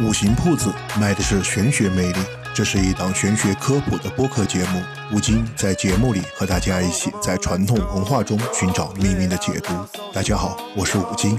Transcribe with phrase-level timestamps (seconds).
[0.00, 2.18] 五行铺子卖的是玄学魅力，
[2.54, 4.80] 这是一档玄学科普的播客节目。
[5.12, 9.74] 吴京在节目里和大家一起在传统文化中寻找秘密的解读。
[10.12, 11.36] 大家好，我是吴京。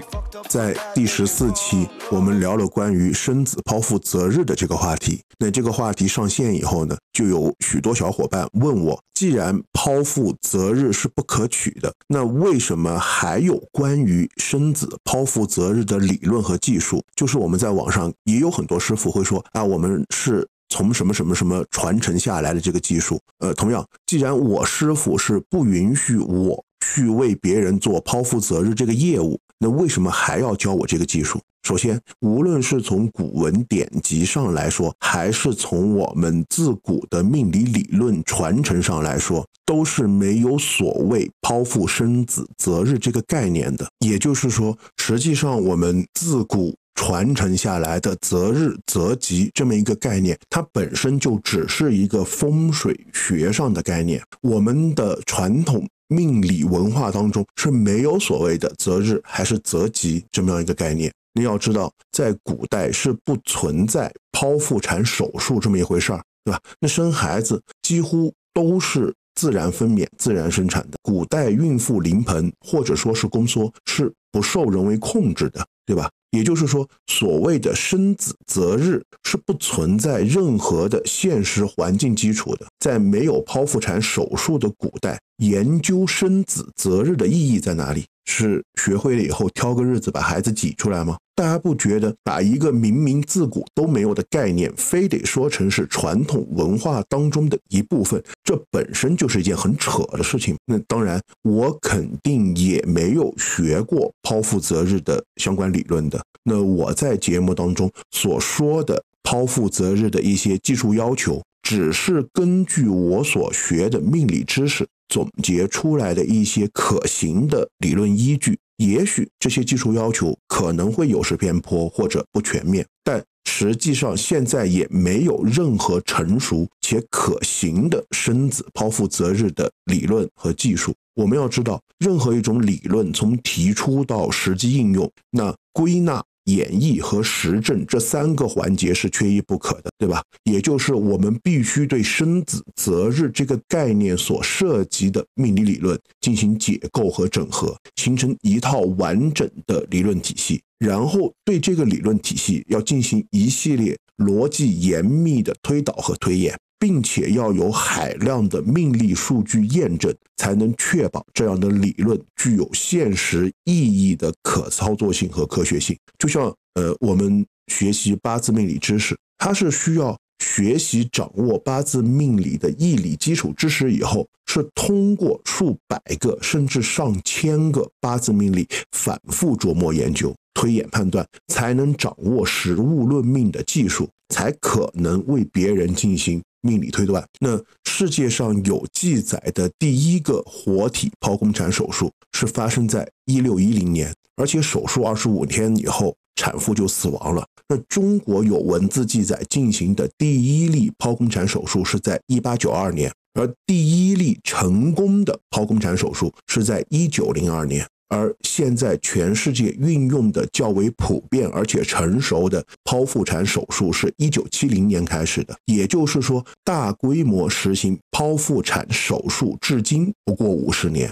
[0.49, 5.21] 在第十四期，我们聊了关于生子剖腹择日的这个话题。
[5.39, 17.01] 那这个话题上线以后呢，就有许多小伙伴问我：既然剖腹择日是不可取的，那为什么还有关于生子剖腹择日的理论和技术？
[17.15, 23.17] 就是我们在网上也有很多师傅会说啊，我们是从什么什么什么传承下来的这个技术。
[23.39, 29.39] 呃，同样，既然我师傅是不允许我去为别人做剖腹择日这个业务。
[29.57, 31.39] 那为什么还要教我这个技术？
[31.63, 43.87] 首先，无论是从古文典籍上来说，还是从我们自古的命理理论传承上来说，都是没有所谓剖腹生子择日这个概念的。
[44.05, 54.19] 也就是说，实际上我们自古传承下来的择日择吉这么一个概念，它本身就只是一个风水学上的概念。
[54.41, 55.87] 我们的传统。
[56.07, 61.11] 命理文化当中是没有所谓的择日还是择吉这么样一个概念。
[61.33, 66.61] 你要知道，在古代是不存在剖腹产手术这么一回事儿，对吧？
[66.79, 70.97] 那生孩子几乎都是自然分娩、自然生产的。
[71.01, 76.07] 古代孕妇临盆或者说是宫缩是不受人为控制的，对吧？
[76.31, 82.65] 也就是说，所谓的生子择日是不存在任何的现实环境基础的。
[82.79, 88.05] 在没有剖腹产手术的古代，研究生子择日的意义在哪里？
[88.27, 91.15] 是学会了以后挑个日子把孩子挤出来吗？
[91.35, 100.55] 大家不觉得把一个明明自古都没有的概念，非得说成是传统文化当中的一部分，这本身就是一件很扯的事情。
[100.65, 106.23] 那当然，我肯定也没有学过剖腹择日的相关理论的。
[106.43, 114.87] 那我在节目当中所说的剖腹择日的一些技术要求，只是根据我所学的命理知识。
[115.07, 130.93] 总结出来的一些可行的理论依据，也许这些技术要求可能会有失偏颇或者不全面，但实际上现在也没有任何成熟且可行的生子剖腹择日的理论和技术。
[131.13, 136.23] 我们要知道，任何一种理论从提出到实际应用，那归纳。
[136.45, 140.23] 演绎和实证这三个环节是缺一不可的，对吧？
[140.43, 156.55] 也就是我们必须对生子择日这个概念所涉及的命理理论进行解构和整合，形成一套完整的理论体系，然后对这个理论体系要进行一系列逻辑严密的推导和推演。
[156.85, 165.97] 并且要有海量的命理数据验证，才能确保这样的理论具有现实意义的可操作性和科学性。
[166.19, 167.43] 就像呃，我们
[167.73, 186.39] 学习八字命理知识，它是需要学习掌握八字命理的义理基础知识以后，是通过数百个甚至上千个八字命理反复琢磨研究、推演判断，才能掌握实物论命的技术，才可能为别人进行。
[186.65, 197.45] 命理推断，那世界上有记载的第一个活体剖宫产手术是发生在一六一零年，而且手术二十五天以后，产妇就死亡了。
[197.69, 207.87] 那中国有文字记载进行的第一例剖宫产手术是在一八九二年，而第一例成功的剖宫产手术是在一九零二年。
[208.15, 215.53] 而现在，全世界运用的较为普遍而且成熟的剖腹产手术，是一九七零年开始的。
[215.65, 221.11] 也就是说，大规模实行剖腹产手术至今不过五十年。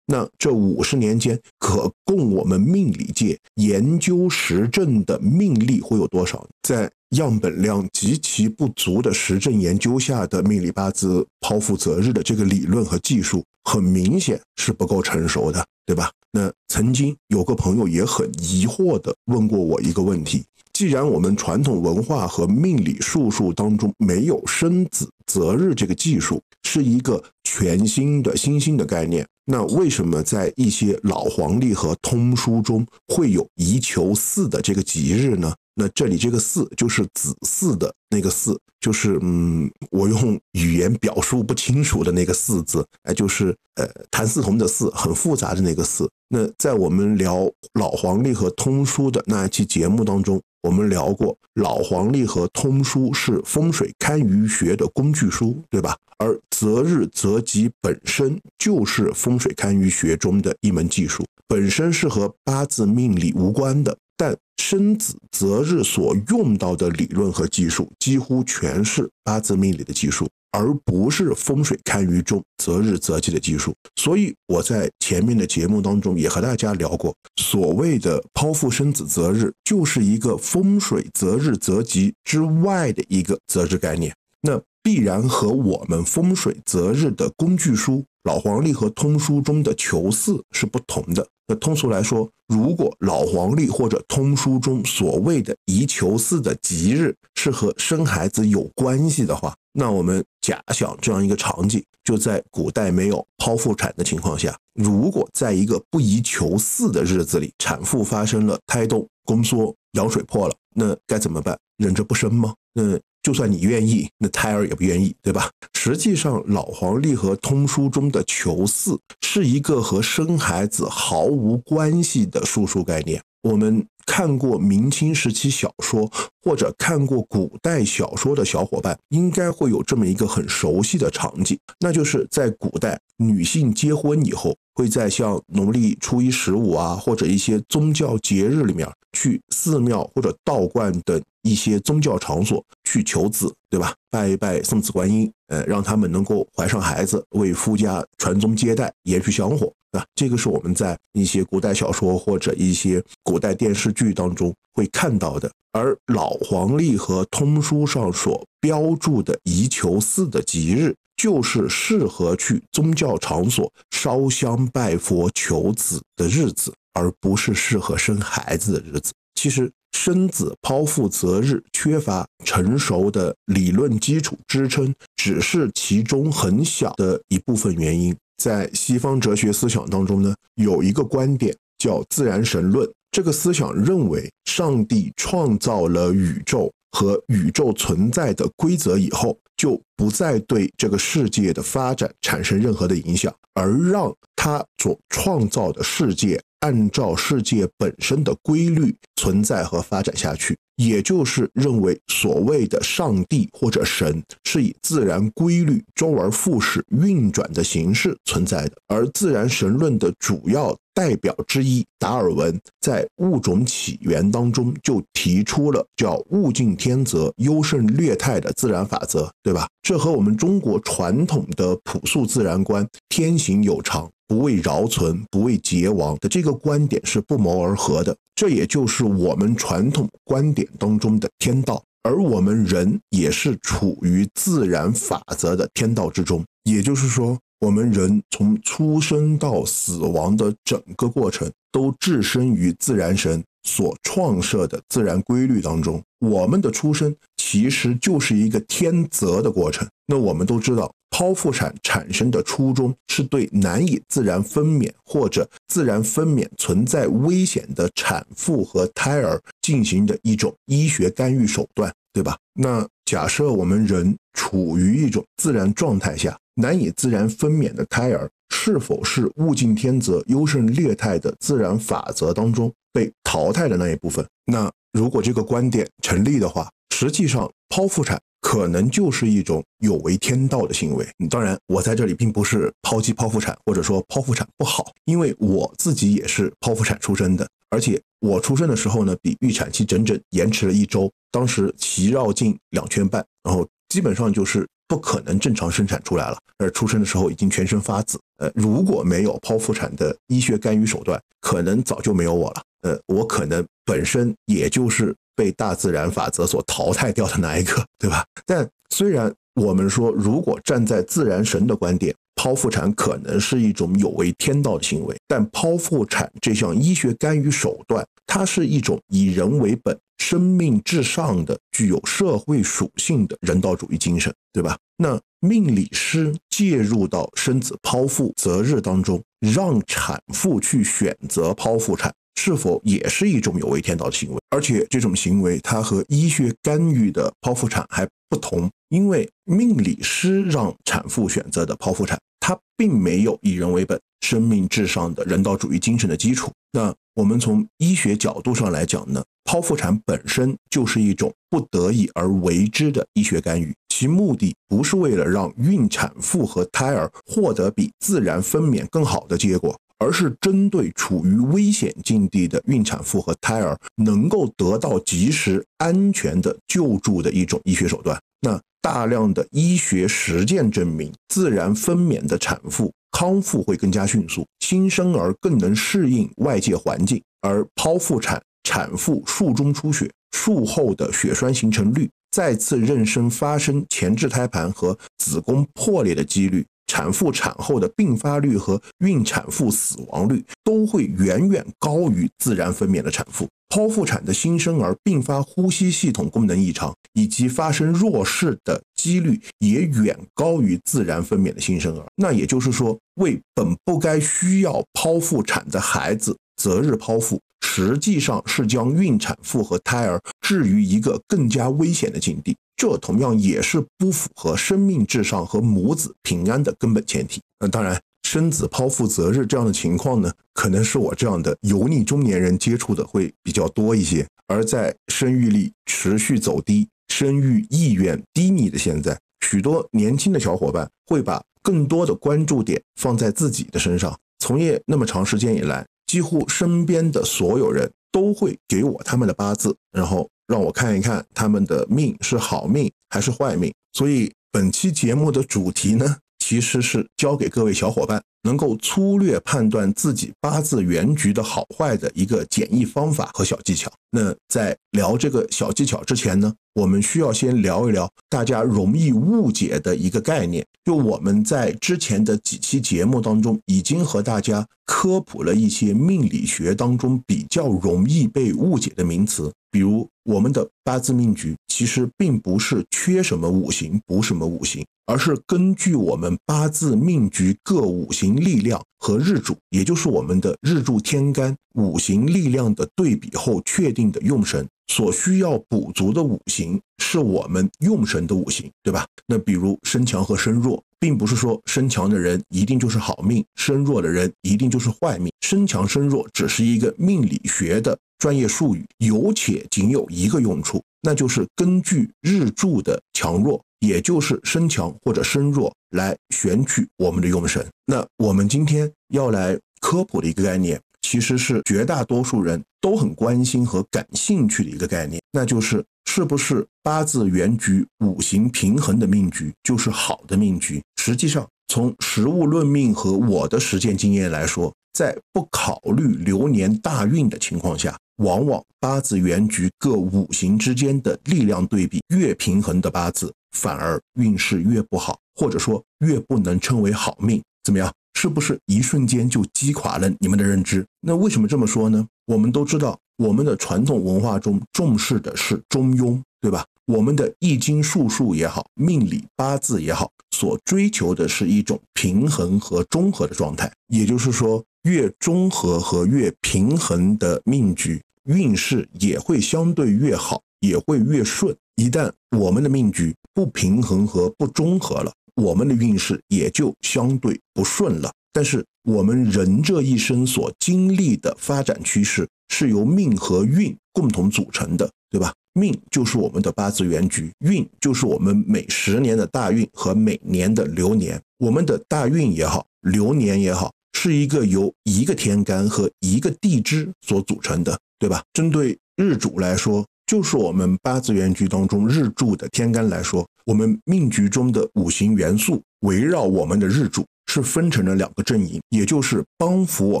[0.06, 6.46] 那这五十年间，可供我们命理界研究实证的命例会有多少？
[6.62, 16.12] 在样本量极其不足的实证研究下的命理八字剖腹择日的这个理论和技术，很明显是不够成熟的，对吧？
[16.36, 20.42] 那曾经有个朋友也很疑惑的问过我一个问题：
[20.72, 35.54] 既然我们传统文化和命理术数当中没有生子择日这个技术，是一个全新的新兴的概念，那为什么在一些老黄历和通书中会有宜求嗣的这个吉日呢？
[35.74, 46.08] 那这里这个四就是子嗣的那个嗣，就是嗯，我用语言表述不清楚的那个嗣字，哎，就是呃谭嗣同的嗣，很复杂的那个嗣。
[46.28, 55.96] 那在我们聊老黄历和通书的那一期节目当中，我们聊过，老黄历和通书是风水堪舆学的工具书，对吧？
[56.18, 63.98] 而择日择吉本身就是风水堪舆学中的一门技术，本身是和八字命理无关的。
[64.16, 73.74] 但生子择日所用到的理论和技术，几乎全是八字命理的技术，而不是风水堪舆中择日择吉的技术。
[73.96, 84.14] 所以我在前面的节目当中也和大家聊过，所谓的剖腹生子择日，就是一个风水择日择吉之外的一个择日概念。
[84.40, 87.92] 那必然和我们风水择日的工具书
[88.24, 91.26] 《老黄历》和通书中的求四是不同的。
[91.46, 111.58] 那通俗来说，如果老黄历或者通书中所谓的宜求四的吉日是和生孩子有关系的话，那我们假想这样一个场景：就在古代没有剖腹产的情况下，如果在一个不宜求四的日子里，产妇发生了胎动、宫缩、羊水破了，那该怎么办？
[111.76, 112.54] 忍着不生吗？
[112.72, 115.50] 那就算你愿意，那胎儿也不愿意，对吧？
[115.72, 123.20] 实际上，老黄历和通书中的求四是一个和生孩子毫无关系的术数概念。
[123.42, 126.10] 我们看过明清时期小说
[126.42, 141.22] 或者看过古代小说的小伙伴，应该会有这么一个很熟悉的场景，那就是在古代，女性结婚以后，会在像农历初一、十五啊，或者一些宗教节日里面，去寺庙或者道观等。
[141.44, 143.94] 一些宗教场所去求子，对吧？
[144.10, 155.50] 拜一拜送子观音，呃，让他们能够怀上孩子，为夫家传宗接代，延续香火，啊，这个是我们在一些古代小说或者一些古代电视剧当中会看到的。
[155.72, 169.12] 而老黄历和通书上所标注的宜求四的吉日，就是适合去宗教场所烧香拜佛求子的日子，而不是适合生孩子的日子。
[169.34, 169.70] 其实。
[169.94, 178.14] 生子剖腹择日缺乏成熟的理论基础支撑，只是其中很小的一部分原因。
[178.36, 182.86] 在西方哲学思想当中呢，有一个观点叫自然神论。
[183.12, 196.38] 这个思想认为，上帝创造了宇宙和宇宙存在的规则以后，就不再对这个世界的发展产生任何的影响，而让他所创造的世界。
[196.64, 208.72] 按照世界本身的规律存在和发展下去，也就是认为所谓的上帝或者神是以自然规律周而复始运转的形式存在的。
[208.88, 219.68] 而自然神论的主要代表之一达尔文在《物种起源》当中就提出了叫“物竞天择，优胜劣汰”的自然法则，对吧？
[219.82, 224.10] 这和我们中国传统的朴素自然观“天行有常”。
[224.26, 228.16] 不为饶存，不为桀亡的这个观点是不谋而合的。
[228.34, 236.44] 这也就是我们传统观点当中的天道，而我们人也是处于自然法则的天道之中。
[236.64, 246.02] 也就是说，我们人从出生到死亡的整个过程，都置身于自然神所创设的自然规律当中。
[246.20, 249.86] 我们的出生其实就是一个天择的过程。
[250.06, 250.90] 那我们都知道。
[251.14, 262.36] 剖腹产产生的初衷是对难以自然分娩或者自然分娩存在危险的产妇和胎儿进行的一种医学干预手段，对吧？
[262.54, 274.26] 那假设我们人处于一种自然状态下，难以自然分娩的胎儿是否是物竞天择、优胜劣汰的自然法则当中被淘汰的那一部分？
[274.46, 276.68] 那如果这个观点成立的话，
[277.04, 278.20] 实际上剖腹产。
[278.40, 281.08] 可能就是一种有违天道的行为。
[281.30, 296.36] 当然，我在这里并不是抛弃剖腹产，或者说剖腹产不好，因为我自己也是剖腹产出生的，而且我出生的时候呢，比预产期整整延迟了一周，当时脐绕颈两圈半，然后基本上就是不可能正常生产出来了。
[296.58, 302.62] 而出生的时候已经全身发紫，呃，如果没有剖腹产的医学干预手段，可能早就没有我了。
[302.82, 305.16] 呃，我可能本身也就是。
[305.36, 308.24] 被大自然法则所淘汰掉的那一个，对吧？
[308.46, 324.76] 但虽然我们说，如果站在自然神的观点，剖腹产可能是一种有违天道的行为，但剖腹产这项医学干预手段，它是一种以人为本、生命至上的、具有社会属性的人道主义精神，对吧？
[324.96, 332.12] 那命理师介入到生子剖腹择日当中，让产妇去选择剖腹产。
[332.36, 334.38] 是否也是一种有违天道的行为？
[334.50, 346.52] 而且这种行为它和医学干预的剖腹产还不同，因为命理师让产妇选择的剖腹产，它并没有以人为本、生命至上的人道主义精神的基础。
[346.72, 368.20] 那我们从医学角度上来讲呢，剖腹产本身就是一种不得已而为之的医学干预，其目的不是为了让孕产妇和胎儿获得比自然分娩更好的结果，而是针对处于危险境地的孕产妇和胎儿能够得到及时安全的救助的一种医学手段。
[368.42, 386.66] 那大量的医学实践证明，自然分娩的产妇康复会更加迅速，新生儿更能适应外界环境，而剖腹产产妇术中出血，术后的血栓形成率、再次妊娠发生前置胎盘和子宫破裂的几率。
[386.86, 393.48] 产妇产后的并发率和孕产妇死亡率都会远远高于自然分娩的产妇。
[393.68, 402.06] 剖腹产的新生儿并发呼吸系统功能异常以及发生弱视的几率也远高于自然分娩的新生儿。
[402.14, 412.56] 那也就是说，为本不该需要剖腹产的孩子择日剖腹，实际上是将孕产妇和胎儿置于一个更加危险的境地。
[412.76, 417.40] 这同样也是不符合生命至上和母子平安的根本前提。
[417.60, 424.26] 那当然，生子剖腹择日这样的情况呢，可能是我这样的油腻中年人接触的会比较多一些。
[424.48, 434.18] 而在生育力持续走低、生育意愿低迷的现在，许多年轻的小伙伴会把更多的关注点放在自己的身上。
[434.40, 440.28] 从业那么长时间以来，几乎身边的所有人都会给我他们的八字，然后。
[440.46, 443.72] 让我看一看他们的命是好命还是坏命。
[443.92, 453.90] 所以本期节目的主题呢，其实是教给各位小伙伴能够粗略判断自己八字原局的好坏的一个简易方法和小技巧。
[454.10, 460.64] 那在聊这个小技巧之前呢，我们需要先聊一聊大家容易误解的一个概念。
[460.84, 469.50] 就我们在之前的几期节目当中，已经和大家科普了一些命理学当中比较容易被误解的名词。
[469.74, 484.64] 比如，我们的八字命局其实并不是缺什么五行补什么五行，而是根据我们八字命局各五行力量和日主，也就是我们的日柱天干五行力量的对比后确定的用神。
[484.86, 489.04] 所需要补足的五行是我们用神的五行，对吧？
[489.26, 495.30] 那比如身强和身弱，并不是说身强的人一定就是好命，身弱的人一定就是坏命。
[495.42, 497.94] 身强身弱只是一个命理学的。
[498.16, 507.66] 专业术语有且仅有一个用处，那就是根据日柱的强弱，也就是身强或者身弱来选取我们的用神。
[507.84, 520.82] 那我们今天要来科普的一个概念，其实是绝大多数人都很关心和感兴趣的一个概念，那就是是不是八字原局五行平衡的命局就是好的命局？
[521.06, 527.94] 实际上，从实物论命和我的实践经验来说，在不考虑流年大运的情况下。
[528.18, 537.42] 往往八字原局各五行之间的力量对比越平衡的八字，反而运势越不好，或者说越不能称为好命。
[537.64, 537.92] 怎么样？
[538.14, 540.86] 是不是一瞬间就击垮了你们的认知？
[541.00, 542.06] 那为什么这么说呢？
[542.26, 546.64] 我们都知道，我们的传统文化中重视的是中庸，对吧？
[546.86, 553.72] 我们的易经术数也好，命理八字也好，所追求的是一种平衡和中和的状态。
[553.88, 561.56] 也就是说，越中和和越平衡的命局，运势也会相对越好，也会越顺。
[561.76, 568.12] 一旦我们的命局不平衡和不中和了，我们的运势也就相对不顺了。
[568.32, 575.32] 但是我们人这一生所经历的发展趋势，是由命和运共同组成的，对吧？
[575.52, 581.22] 命就是我们的八字原局，运就是我们每十年的大运和每年的流年。
[581.38, 588.24] 我们的大运也好，流年也好，是一个由一个天干和一个地支所组成的，对吧？
[588.32, 597.06] 针对日主来说，就是我们八字原局当中日柱的天干来说，我们命局中的五行元素围绕我们的日主。
[597.34, 600.00] 是分成了两个阵营，也就是帮扶我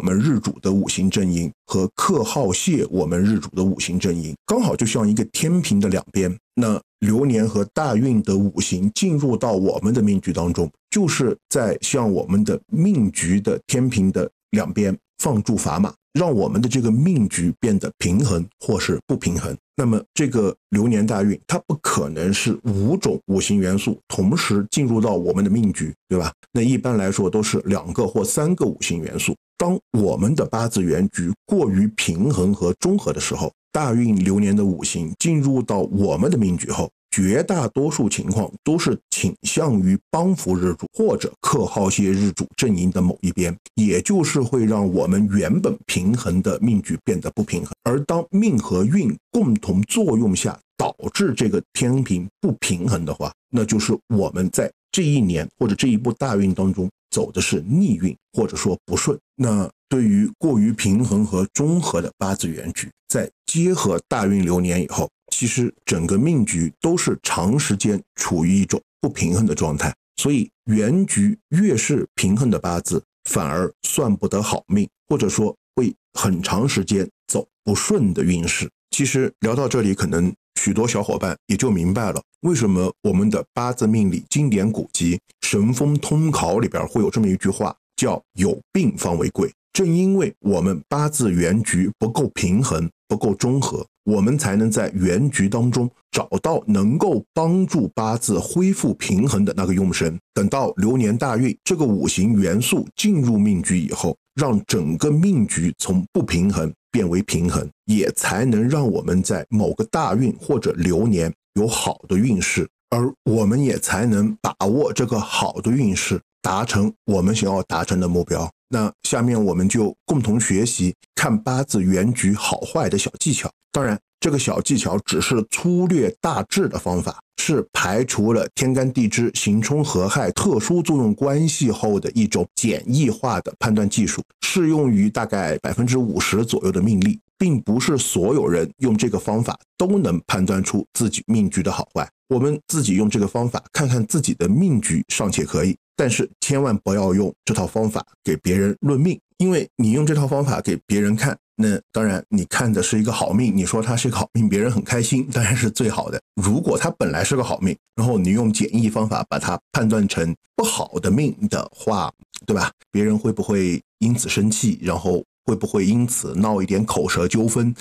[0.00, 6.32] 们日主的五行阵营和克耗泄我们日主的五行阵营，刚好就像一个天平的两边。
[6.54, 15.92] 那流年和大运的五行进入到我们的命局当中，就是在向我们的命局的天平的两边放注砝码。
[16.14, 19.54] 让我们的这个命局变得平衡或是不平衡。
[19.76, 26.32] 那么这个流年大运，它不可能是五种五行元素同时进入到我们的命局，对吧？
[26.52, 29.34] 那一般来说都是两个或三个五行元素。
[29.58, 47.70] 当我们的八字原局过于平衡和中和的时候，大运流年的五行进入到我们的命局后，绝大多数情况都是倾向于帮扶日主或者克耗些日主阵营的某一边，也就是会让我们原本平衡的命局变得不平衡。
[47.84, 59.16] 而当命和运共同作用下，导致这个天平不平衡的话，那就是我们在这一年或者这一步大运当中走的是逆运，或者说不顺。
[59.36, 69.92] 那对于过于平衡和中和的八字原局，在结合大运流年以后，其实整个命局都是长时间处于一种不平衡的状态。
[70.16, 78.70] 所以原局越是平衡的八字，反而算不得好命，或者说会很长时间走不顺的运势。
[78.92, 80.32] 其实聊到这里，可能。
[80.60, 89.52] 许多小伙伴也就明白了，为什么我们的八字命理经典古籍《神风通考》里边会有这么一句话，叫“有病方为贵”。
[89.74, 100.18] 正因为我们八字原局不够平衡、不够中和，我们才能在原局当中找到能够帮助八字恢复平衡的那个用神。
[100.32, 106.72] 等到流年大运这个五行元素进入命局以后，让整个命局从不平衡。
[106.94, 118.48] 变为平衡，也才能让我们在某个大运或者流年有好的运势，而我们也才能把握这个好的运势，达成我们想要达成的目标。
[118.68, 123.50] 那下面我们就共同学习看八字原局好坏的小技巧。
[123.70, 134.22] 当然，这个小技巧只是粗略大致的方法，是排除了天干地支、刑冲合害特殊作用关系后的一种简易化的判断技术。
[134.42, 142.08] 适用于大概百分之五十左右的命例，并不是所有人用这个方法都能判断出自己命局的好坏。
[142.28, 156.20] 我们自己用这个方法看看自己的命局尚且可以，但是千万不要用这套方法给别人论命，因为你用这套方法给别人看，那当然你看的是一个好命，你说他是个好命，别人很开心，当然是最好的。
[156.34, 162.12] 如果他本来是个好命，然后你用简易方法把它判断成不好的命的话，
[162.46, 162.70] 对吧？
[162.90, 163.82] 别人会不会？
[164.00, 167.74] 因此生气，然后会不会因此闹一点口舌纠纷，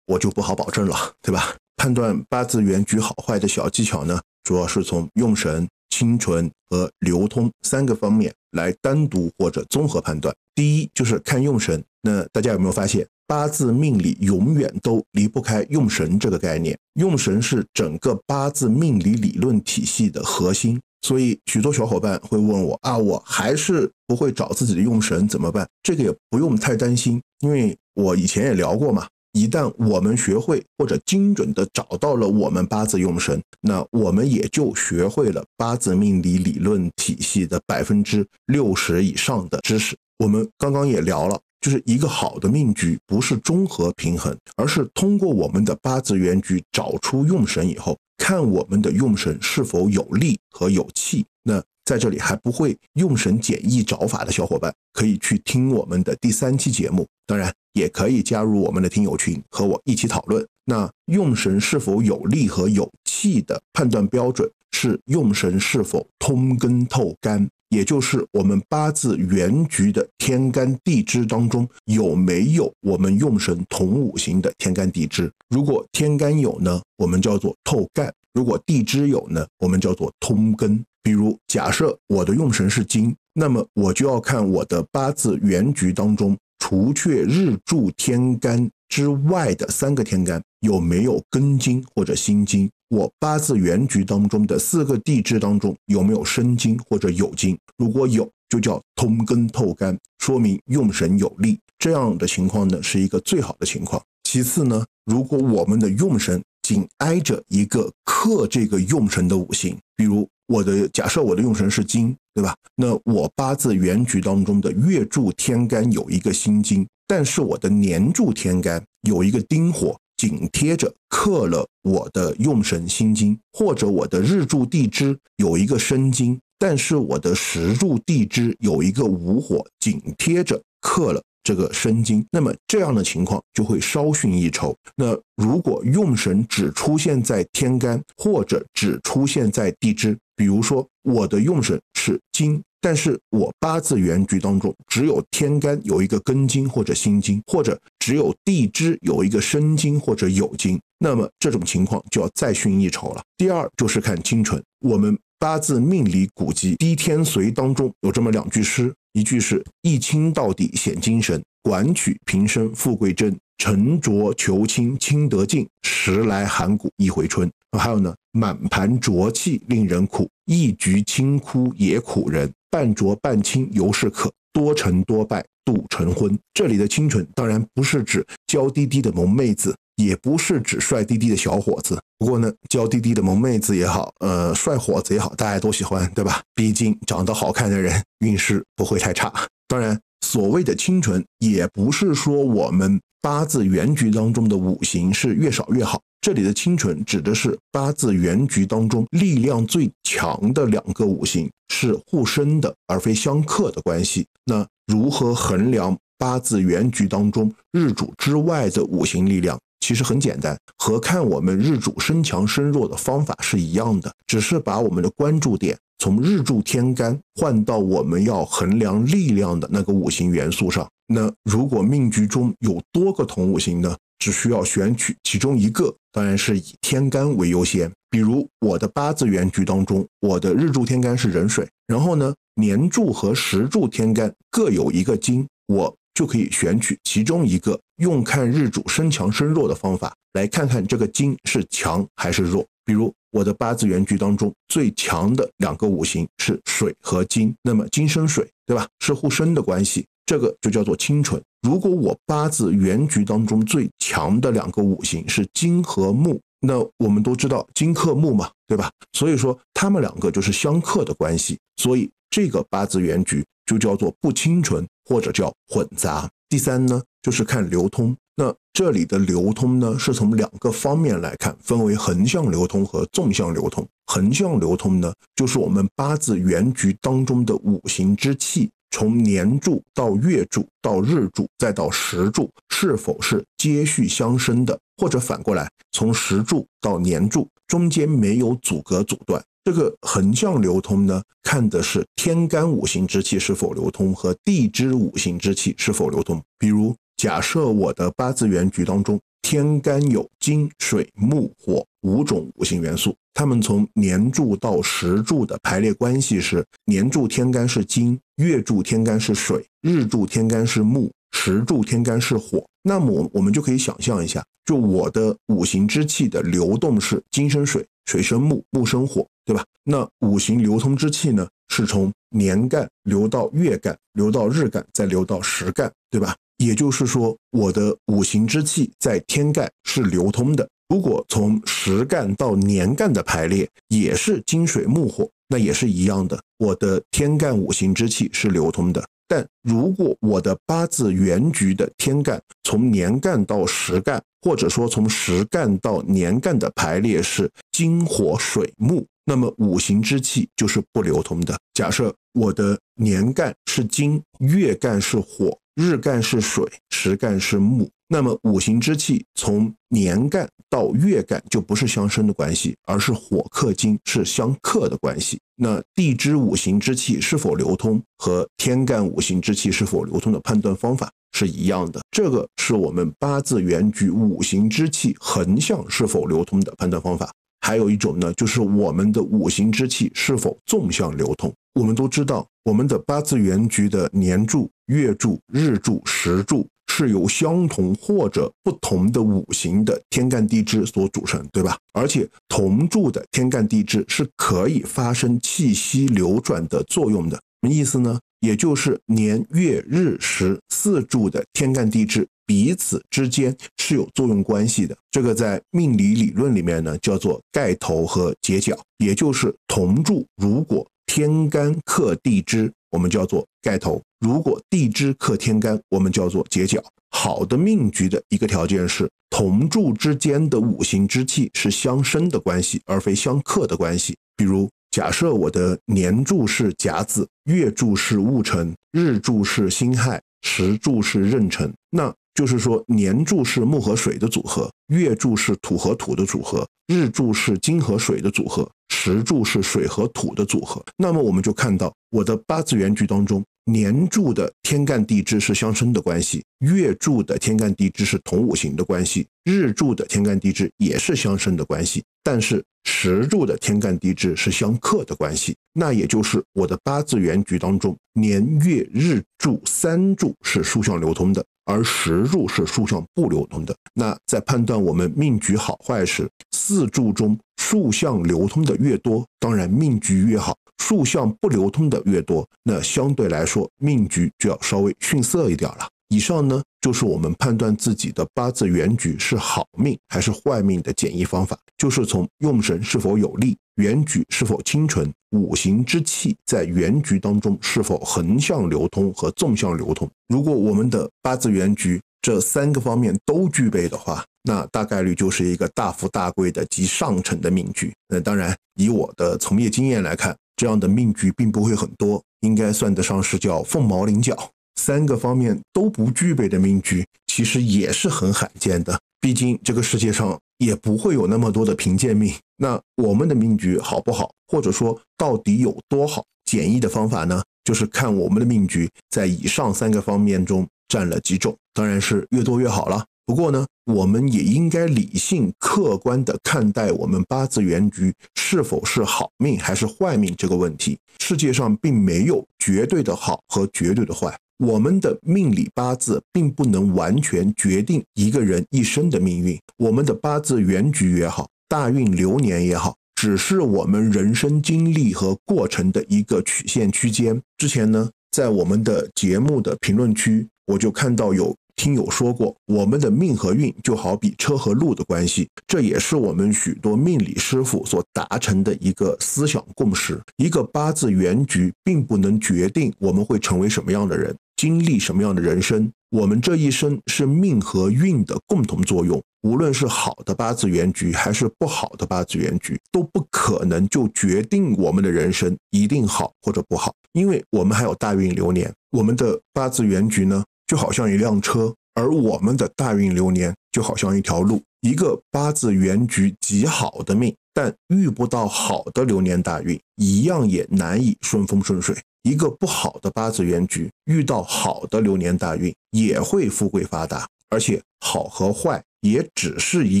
[0.06, 1.54] 我就不好保证了，对吧？
[1.76, 5.68] 判断八字原局好坏的小技巧呢，主要是从用神、
[5.98, 10.32] 清纯和流通三个方面来单独或者综合判断。
[10.54, 16.78] 第一就是看用神，那大家有没有发现，八字命理永远都离不开用神这个概念？
[16.94, 20.80] 用神是整个八字命理理论体系的核心。
[21.02, 25.68] 所以，许多小伙伴会问我啊，我还是不会找自己的用神怎么办？
[25.82, 29.08] 这个也不用太担心，因为我以前也聊过嘛。
[29.38, 39.96] 一旦我们学会或者精准的找到了我们八字用神，那我们也就学会了八字命理理论体系的百分之六十以上的知识。
[40.18, 47.96] 我们刚刚也聊了，就是一个好的命局不是综合平衡，而是通过我们的八字原局找出用神以后。
[48.18, 51.24] 看我们的用神是否有力和有气。
[51.44, 57.06] 那在这里还不会用神简易找法的小伙伴，可以去听我们的第三期节目。
[57.26, 60.46] 当然，也可以加入我们的听友群和我一起讨论。
[60.64, 67.48] 那用神是否有力和有气的判断标准是用神是否通根透干。
[67.70, 75.30] 也就是我们八字原局的天干地支当中有没有我们用神同五行的天干地支？
[75.50, 80.82] 如果天干有呢，我们叫做透干；如果地支有呢，我们叫做通根。
[81.02, 92.68] 比如假设我的用神是金，那么我就要看我的八字原局当中，除却日柱天干之外的三个天干有没有根金或者辛金。
[92.88, 97.58] 我八字原局当中的四个地支当中有没有生金或者酉金？
[97.76, 101.58] 如果有，就叫通根透干，说明用神有力。
[101.78, 104.02] 这样的情况呢，是一个最好的情况。
[104.24, 112.54] 其次呢，如果我们的用神紧挨着一个克这个用神的五行，比如我的假设我的用神是金，对吧？
[112.76, 119.98] 那我八字原局当中的月柱天干有一个辛金，但是我的年柱天干有一个丁火。
[120.16, 134.76] 紧贴着克了我的用神辛金，或者我的日柱地支有一个申金，但是我的时柱地支有一个午火紧贴着克了这个申金，那么这样的情况就会稍逊一筹。
[134.96, 142.62] 那如果用神只出现在天干，或者只出现在地支，比如说我的用神是金。
[142.80, 153.22] 但是我八字原局当中只有天干有一个根金或者辛金，或者只有地支有一个生金或者酉金，那么这种情况就要再逊一筹了。
[153.36, 167.50] 第二就是看清纯，我们八字命理古籍《滴天髓》当中有这么两句诗，一句是“一清到底显精神，管取平生富贵真”，沉着求清清得尽，时来寒谷一回春。
[167.76, 172.50] 还有呢，满盘浊气令人苦，一局清哭也苦人。
[172.70, 176.38] 半浊半清犹是可，多成多败度成婚。
[176.54, 181.98] 这里的清纯当然不是指娇滴滴的萌妹子，也不是指帅滴滴的小伙子。
[182.18, 186.42] 不过呢，娇滴滴的萌妹子也好，呃，帅伙子也好，大家都喜欢，对吧？
[186.54, 189.32] 毕竟长得好看的人运势不会太差。
[189.66, 196.00] 当然，所谓的清纯，也不是说我们八字原局当中的五行是越少越好。
[196.20, 204.26] 这里的清纯指的是八字原局当中力量最强的两个五行是互生的，而非相克的关系。
[204.44, 209.58] 那如何衡量八字原局当中日主之外的五行力量？
[209.80, 220.88] 其实很简单，和看我们日主身强身弱的方法是一样的，只是把我们的关注点从日柱天干换到我们要衡量力量的那个五行元素上。
[221.06, 223.96] 那如果命局中有多个同五行呢？
[224.18, 227.88] 只需要选取其中一个，当然是以天干为优先。
[228.10, 242.66] 比如我的八字原局当中，我的日柱天干是壬水，然后呢年柱和时柱天干各有一个金，我就可以选取其中一个，用看日主生强生弱的方法来看看这个金是强还是弱。
[242.84, 248.86] 比如我的八字原局当中最强的两个五行是水和金，那么金生水，对吧？
[249.00, 250.06] 是互生的关系。
[250.24, 251.42] 这个就叫做清纯。
[251.62, 258.90] 如果我八字原局当中最强的两个五行是金和木，那我们都知道金克木嘛，对吧？
[259.12, 266.28] 所以说他们两个就是相克的关系，所以这个八字原局就叫做不清纯或者叫混杂。
[266.50, 268.16] 第三呢，就是看流通。
[268.36, 273.86] 那这里的流通呢，是从两个方面来看，分为横向流通和纵向流通。
[274.06, 278.70] 横向流通呢，就是我们八字原局当中的五行之气。
[278.90, 284.78] 从年柱到月柱到日柱再到时柱，是否是接续相生的？
[284.96, 289.44] 或者反过来，从时柱到年柱中间没有阻隔阻断？
[289.62, 296.42] 这个横向流通呢，看的是天干五行之气是否流通和地支五行之气是否流通。
[296.58, 299.20] 比如，假设我的八字原局当中。
[299.40, 312.62] 天干有金、水、木、火五种五行元素，它们从年柱到时柱的排列关系是：年柱天干是金，月柱天干是水，日柱天干是木，时柱天干是火。
[312.82, 319.64] 那么我们就可以想象一下，就我的五行之气的流动是金生水，水生木，木生火，对吧？
[319.82, 326.36] 那五行流通之气呢，是从年干流到月干，流到日干，再流到时干，对吧？
[326.58, 330.68] 也就是说，我的五行之气在天干是流通的。
[330.88, 336.40] 如果从时干到年干的排列也是金水木火，那也是一样的。
[336.58, 339.04] 我的天干五行之气是流通的。
[339.28, 351.54] 但如果我的八字原局的天干从年干到时干，或者说从时干到年干的排列是金火水木，那么五行之气就是不流通的。
[351.74, 355.56] 假设我的年干是金，月干是火。
[355.78, 365.38] 日干是水，时干是木，那么五行之气从年干到月干就不是相生的关系，而是火克金，是相克的关系。
[365.54, 372.00] 那地支五行之气是否流通，和天干五行之气是否流通的判断方法是一样的。
[372.10, 377.30] 这个是我们八字原局五行之气横向是否流通的判断方法。
[377.60, 381.52] 还有一种呢，就是我们的五行之气是否纵向流通。
[381.74, 384.70] 我们都知道，我们的八字原局的年柱。
[384.86, 391.76] 月柱、日柱、时柱是由相同或者不同的五行的天干地支所组成，对吧？
[391.92, 397.36] 而且同柱的天干地支是可以发生气息流转的作用的。
[397.36, 398.18] 什么意思呢？
[398.40, 404.96] 也就是年、月、日、时四柱的天干地支彼此之间是有作用关系的。
[405.10, 408.74] 这个在命理理论里面呢，叫做盖头和结角。
[408.96, 414.02] 也就是同柱如果天干克地支，我们叫做盖头。
[414.18, 416.82] 如果地支克天干，我们叫做结角。
[417.10, 424.16] 好的命局的一个条件是，同柱之间的五行之气是相生的关系，而非相克的关系。
[424.36, 440.80] 比如，假设我的年柱是甲子，月柱是戊辰，日柱是辛亥，时柱是壬辰，那就是说，年柱是木和水的组合，月柱是土和土的组合，日柱是金和水的组合，时柱是水和土的组合。
[440.96, 443.42] 那么，我们就看到我的八字原局当中。
[443.64, 455.54] 年柱的天干地支是相生的关系，月柱的天干地支是同五行的关系，日柱的天干地支也是相生的关系，但是时柱的天干地支是相克的关系。
[455.74, 463.76] 那也就是我的八字原局当中，年月日柱三柱是竖向流通的，而十柱是竖向不流通的。
[463.92, 475.86] 那在判断我们命局好坏时，四柱中竖向流通的越多，当然命局越好；竖向不流通的越多，那相对来说命局就要稍微逊色一点了。
[476.08, 483.56] 以上呢，就是我们判断自己的八字原局是好命还是坏命的简易方法，就是从用神是否有力。
[483.76, 490.10] 原局是否清纯，五行之气在原局当中是否横向流通和纵向流通？
[490.28, 497.94] 如果我们的八字原局这三个方面都具备的话，那大概率就是一个大富大贵的极上乘的命局。
[498.08, 504.36] 那当然，以我的从业经验来看，这样的命局并不会很多，应该算得上是叫凤毛麟角。
[504.78, 508.98] 三个方面都不具备的命局，其实也是很罕见的。
[509.20, 512.32] 毕竟这个世界上也不会有那么多的贫贱命。
[512.56, 516.24] 那我们的命局好不好，或者说到底有多好？
[516.44, 523.04] 简易的方法呢，就是看我们的命局在以上三个方面中占了几种，当然是越多越好了。
[523.26, 530.96] 不过呢，我们也应该理性客观地看待我们八字原局是否是好命还是坏命这个问题。
[531.18, 534.34] 世界上并没有绝对的好和绝对的坏。
[534.58, 539.58] 我们的命理八字并不能完全决定一个人一生的命运。
[539.76, 547.40] 我们的八字原局也好，大运流年也好，只是我们人生经历和过程的一个曲线区间。
[547.56, 551.54] 之前呢，在我们的节目的评论区，我就看到有。
[551.76, 560.20] 听友说过，我们的命和运就好比车和路的关系，这也是我们许多命理师傅所达成的一个思想共识。
[560.38, 565.90] 一个八字原局并不能决定我们会成为什么样的人，经历什么样的人生。
[566.10, 578.72] 我们这一生是命和运的共同作用，无论是好的八字原局还是不好的八字原局，都不可能就决定我们的人生一定好或者不好，因为我们还有大运流年。
[578.90, 580.42] 我们的八字原局呢？
[580.66, 584.62] 就好像一辆车，而我们的大运流年就好像一条路。
[584.80, 591.96] 一个八字原局极好的命，但遇不到好的流年大运，一样也难以顺风顺水。
[592.22, 597.26] 一个不好的八字原局，遇到好的流年大运，也会富贵发达。
[597.50, 600.00] 而且好和坏也只是一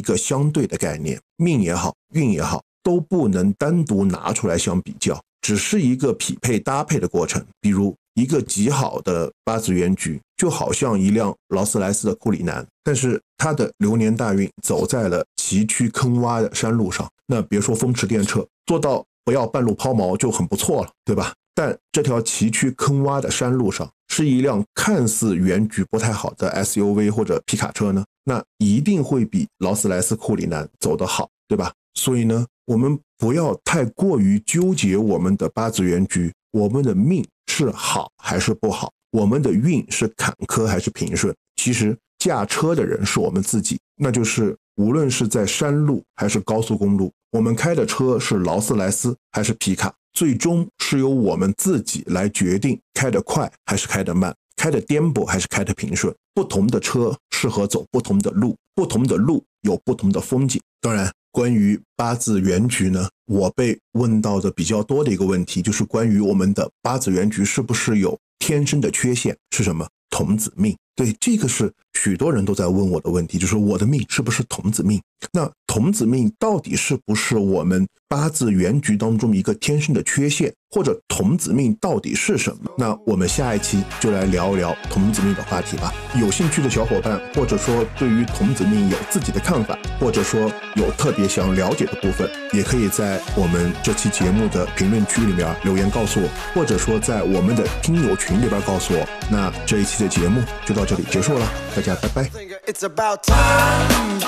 [0.00, 7.44] 个相对的概念，命也好，运也好，都不能单独拿出来相比较，只是一个匹配搭配的过程。
[7.60, 7.92] 比如。
[8.14, 17.08] 一个极好的八字原局，就好像一辆劳斯莱斯的库里南，但是他的流年大运走在了崎岖坑洼的山路上。
[17.28, 21.32] 那别说风驰电掣，做到不要半路抛锚就很不错了，对吧？
[21.54, 31.72] 但这条崎岖坑洼的山路上，是一辆看似原局不太好的 SUV 或者皮卡车呢，那一定会比劳斯莱斯库里南走得好，对吧？
[31.94, 37.24] 所以呢，我们不要太过于纠结我们的八字原局，我们的命。
[37.50, 38.92] 是好还是不好？
[39.10, 41.34] 我们的运是坎坷还是平顺？
[41.56, 56.14] 其实驾车的人是我们自己，那就是无论是在山路还是高速公路，我们开的车是劳斯莱斯还是皮卡，最终是由我们自己来决定开得快还是开得慢，开得颠簸还是开得平顺。
[56.34, 60.60] 不同的车适合走不同的路，不同的路有不同的风景。
[60.80, 61.10] 当然。
[61.30, 69.36] 关于八字原局呢，我被问到的比较多的一个问题，就是关于我们的八字原局是不是有天生的缺陷？
[69.54, 70.76] 是什么童子命？
[70.96, 75.00] 对，这个是许多人都在问我的问题，就是我的命是不是童子命？
[75.32, 80.52] 那童子命到底是不是我们八字原局当中一个天生的缺陷？
[80.70, 82.68] 或者童子命到底是什么？
[82.76, 85.94] 那我们下一期就来聊一聊童子命的话题吧。
[86.20, 99.08] 有兴趣的小伙伴，或者说对于童子命有自己的看法，或者说有特别想了解的部分，也可以在我们这期节目的评论区里面留言告诉我，或者说在我们的听友群里边告诉我。
[99.30, 102.47] 那这一期的节目就到这里结束了，大家拜拜。
[102.68, 104.20] It's about time,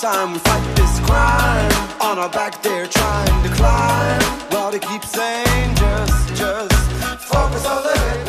[0.00, 2.00] time we fight this crime.
[2.00, 4.22] On our back, they're trying to climb.
[4.52, 6.92] While they keep saying, just, just
[7.24, 8.27] focus on the.